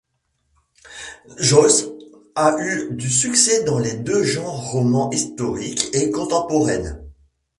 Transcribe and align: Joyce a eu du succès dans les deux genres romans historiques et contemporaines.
Joyce 1.37 1.85
a 2.33 2.55
eu 2.57 2.89
du 2.95 3.07
succès 3.07 3.63
dans 3.65 3.77
les 3.77 3.93
deux 3.97 4.23
genres 4.23 4.71
romans 4.71 5.11
historiques 5.11 5.89
et 5.93 6.09
contemporaines. 6.09 7.05